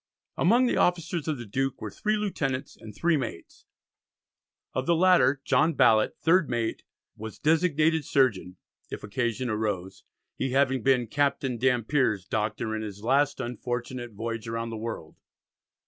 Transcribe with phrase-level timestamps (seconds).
[0.35, 3.67] Among the officers of the Duke were three lieutenants and three mates.
[4.73, 6.81] Of the latter, John Ballet, third mate,
[7.15, 8.57] was designated surgeon
[8.89, 10.03] if occasion arose,
[10.35, 15.17] he having been "Captain Dampier's Doctor in his last unfortunate voyage round the world."